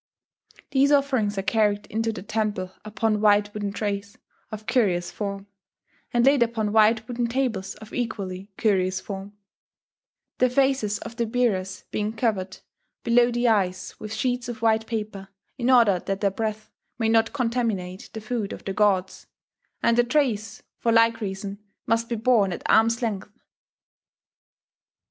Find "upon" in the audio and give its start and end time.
2.83-3.21, 6.41-6.71